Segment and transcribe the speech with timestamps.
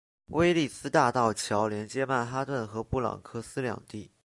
[0.29, 4.11] 威利斯大道桥连接曼哈顿和布朗克斯两地。